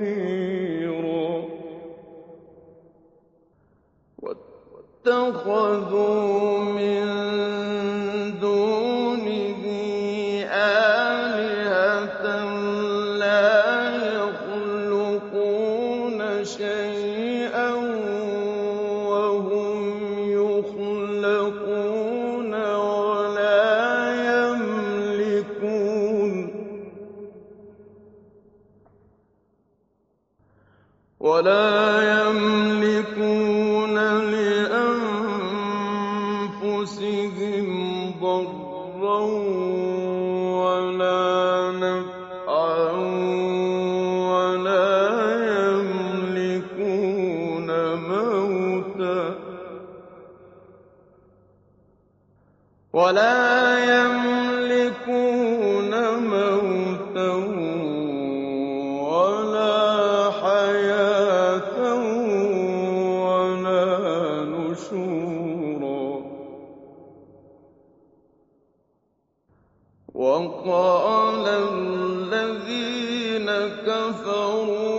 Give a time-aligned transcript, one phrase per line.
[0.02, 1.44] خبيرا
[5.06, 6.51] واتخذوا
[73.86, 74.91] كفروا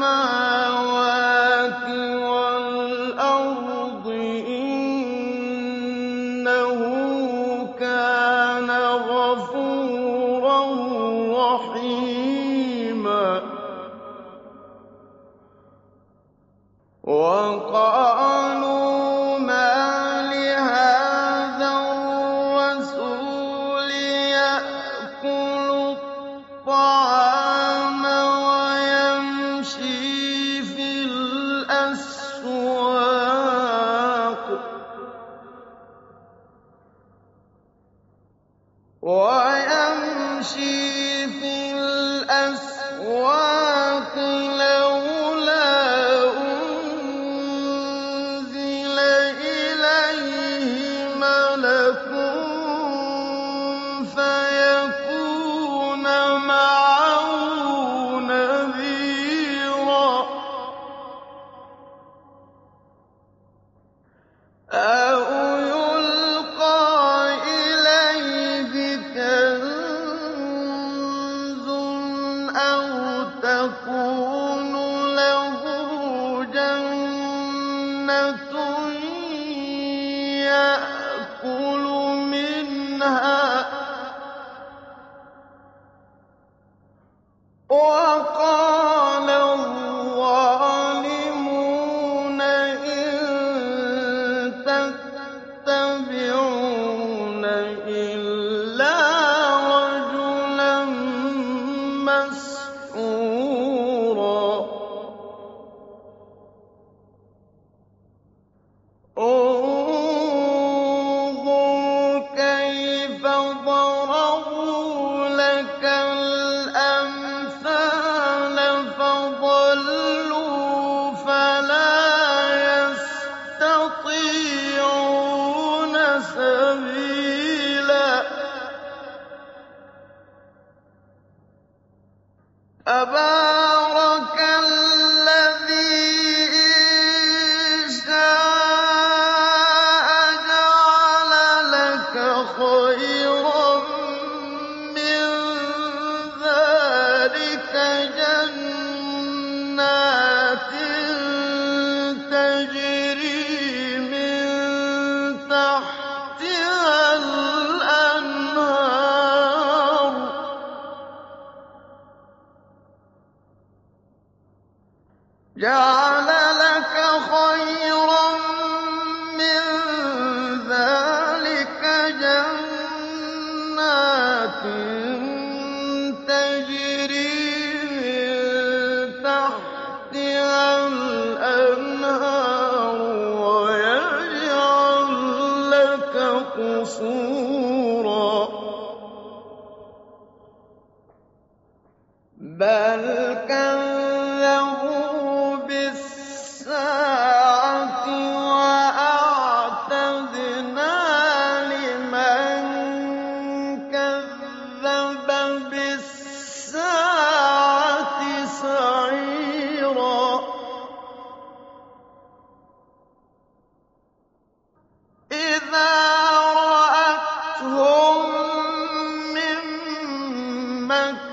[0.00, 0.33] ما
[73.86, 74.30] 我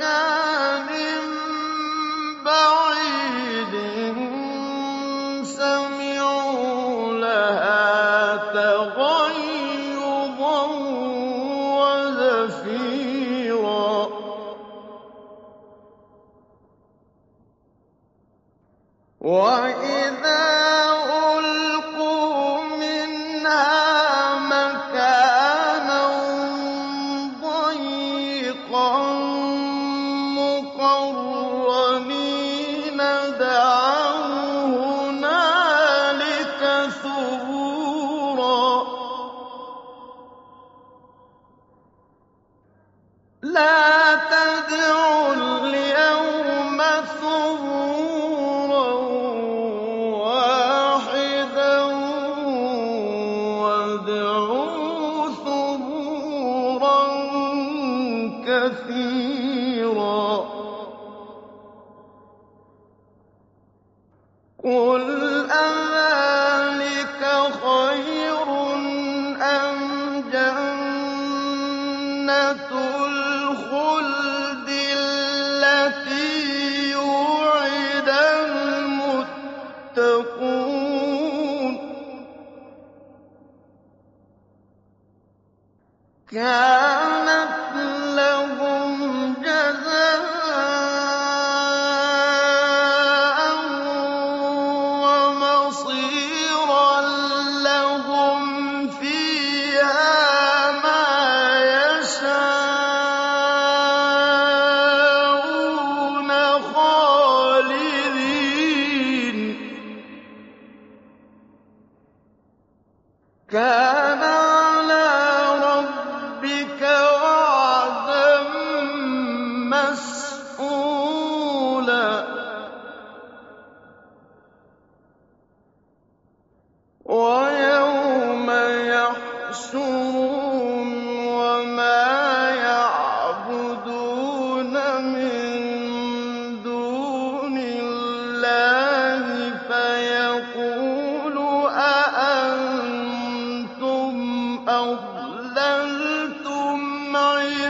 [0.02, 0.41] God.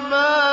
[0.00, 0.49] عِبَادِي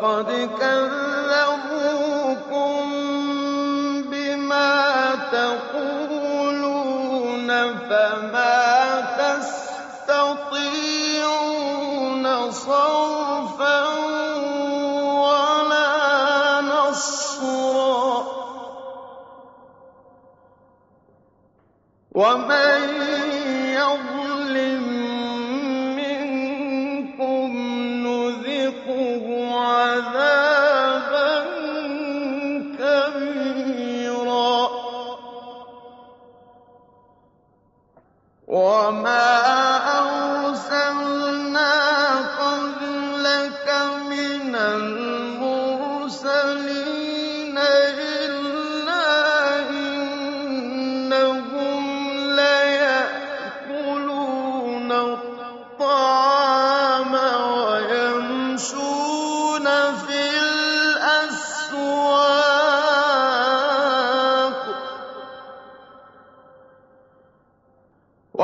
[0.00, 1.72] فقد كذبوكم
[4.10, 6.68] بما تقولون
[7.78, 10.54] فما تستطيعون
[12.52, 13.78] صرفا
[15.24, 18.12] ولا نصرا.
[22.12, 22.81] ومن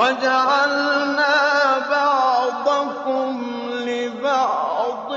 [0.08, 1.36] وَجَعَلْنَا
[1.90, 3.32] بَعْضَكُمْ
[3.70, 5.10] لِبَعْضٍ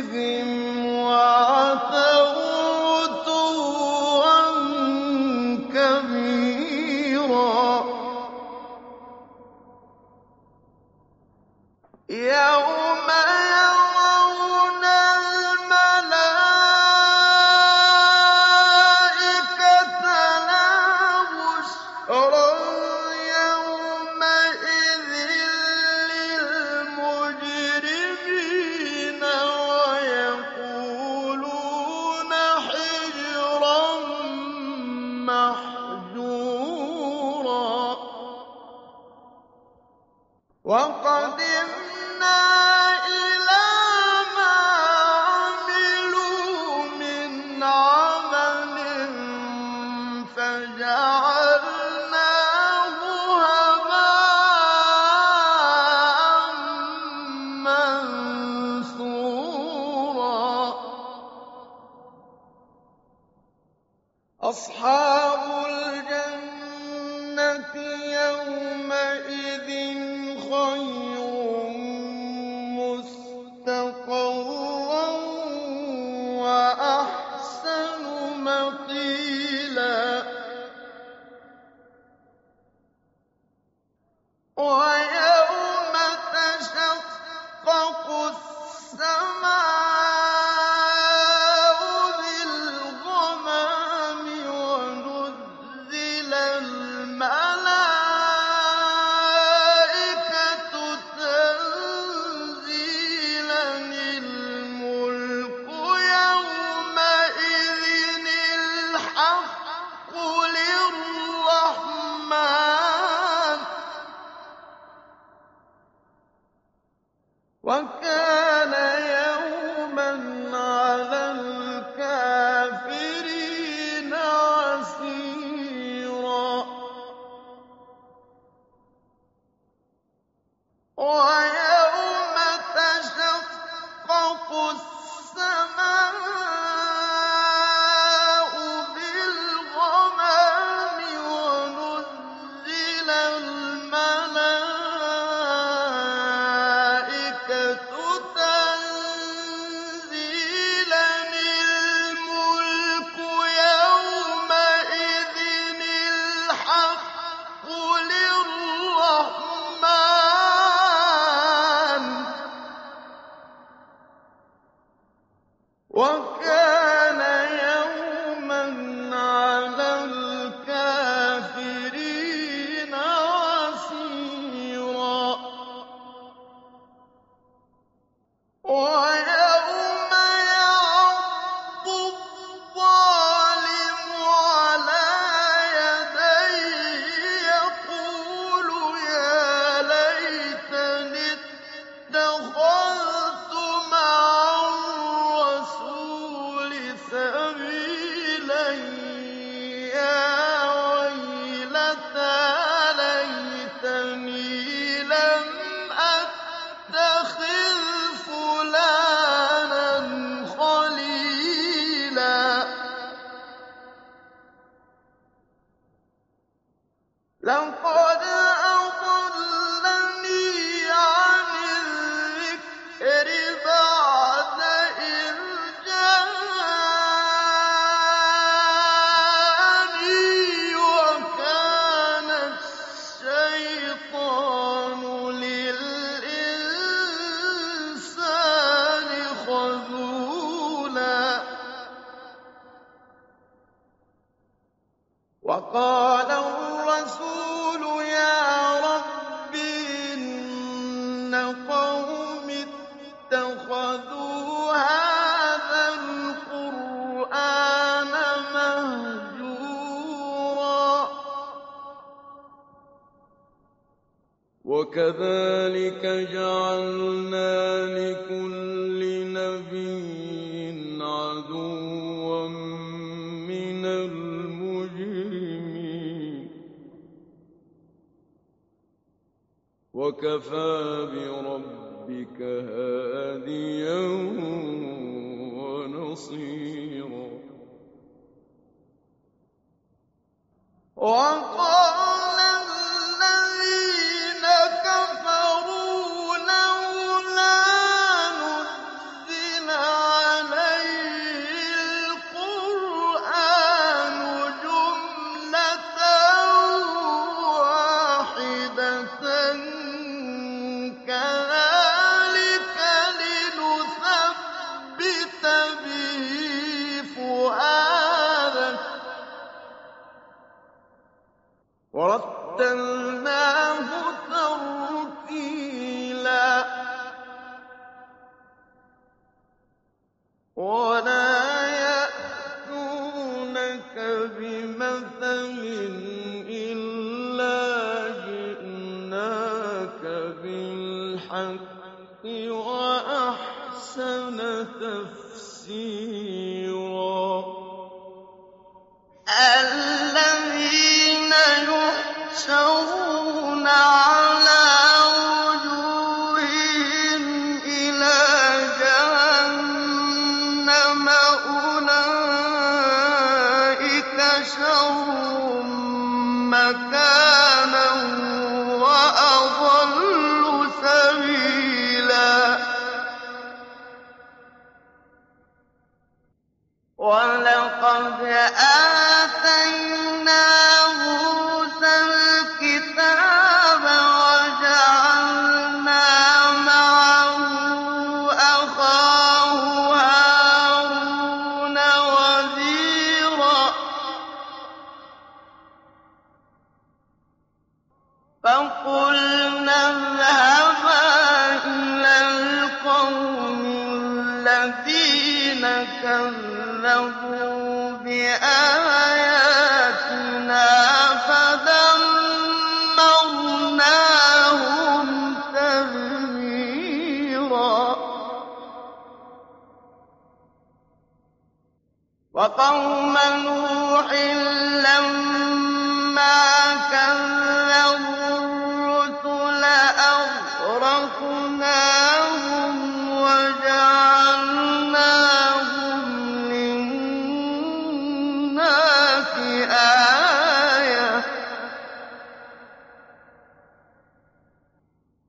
[0.02, 0.51] إذ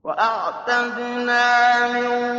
[0.04, 2.33] وَأَعْتَدْنَا لِلظَّالِمِينَ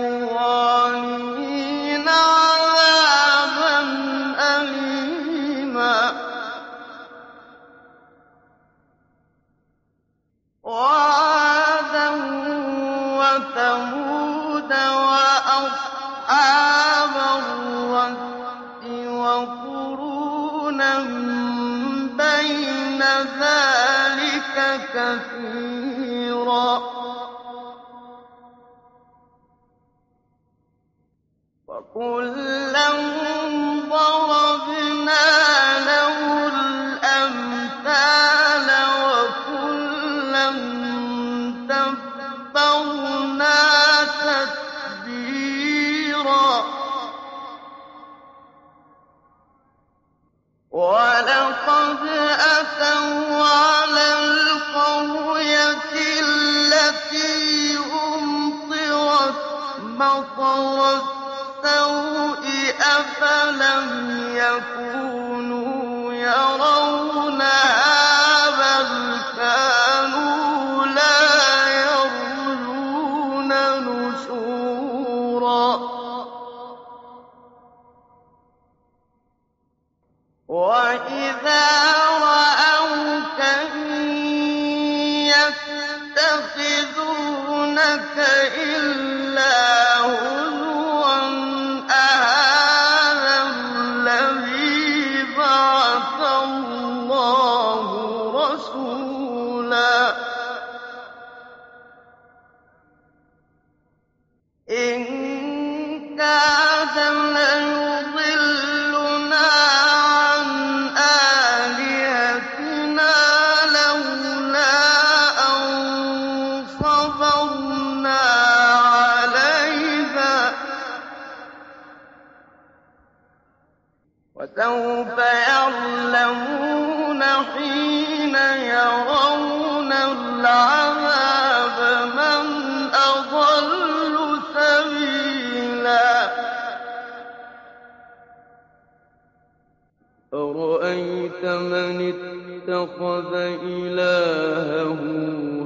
[142.08, 145.02] اتخذ إلهه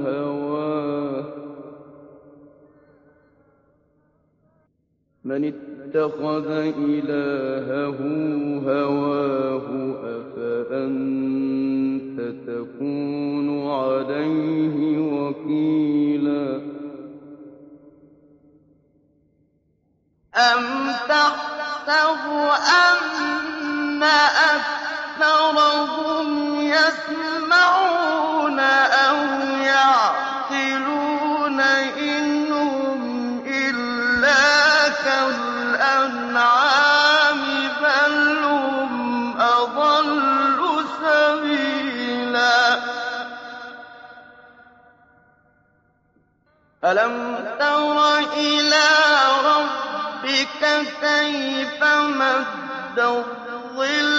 [0.05, 1.25] هواه.
[5.25, 7.99] من اتخذ إلهه
[8.65, 9.67] هواه
[10.17, 11.39] أفأنت
[12.47, 16.61] تكون عليه وكيلا؟
[20.35, 22.23] أم تحسب
[22.79, 24.78] أن أكثر
[25.21, 29.17] أَكْثَرَهُمْ يَسْمَعُونَ أَوْ
[29.63, 31.63] يَعْقِلُونَ ۚ
[31.99, 36.39] إِنْ هُمْ إِلَّا كَالْأَنْعَامِ
[37.69, 42.79] ۖ بَلْ هُمْ أَضَلُّ سَبِيلًا.
[46.85, 47.15] أَلَمْ
[47.59, 48.91] تَرَ إِلَىٰ
[49.51, 50.63] رَبِّكَ
[51.01, 51.83] كَيْفَ
[52.23, 54.18] مَدَّ الظِّلَّ؟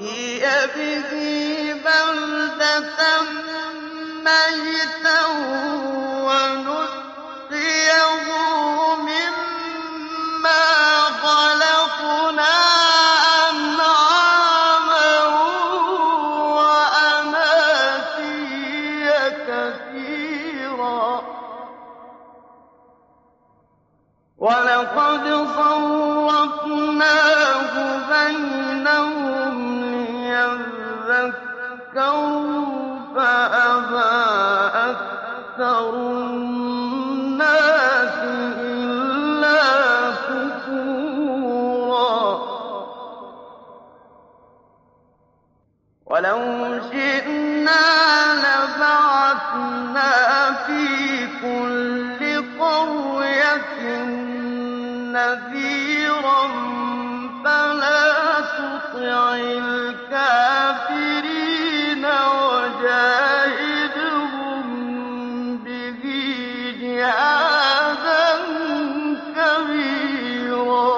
[0.00, 0.40] هي
[0.74, 3.22] به بلدة
[4.24, 5.20] ميتا
[55.20, 56.42] نذيرا
[57.44, 59.34] فلا تطع
[60.16, 60.74] الكافرين
[62.50, 63.86] وجاهدهم
[65.64, 66.02] به
[66.80, 68.28] جهادا
[69.36, 70.94] كبيرا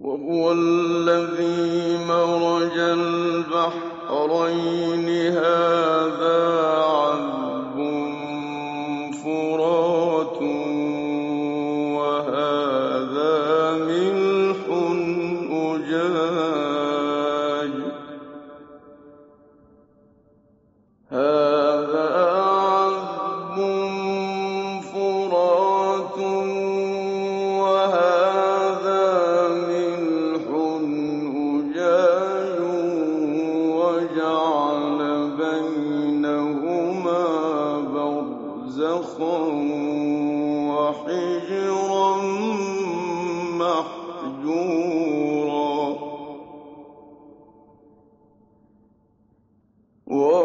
[0.00, 3.96] وهو الذي مرج البحرين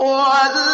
[0.00, 0.69] وَالَّذِينَ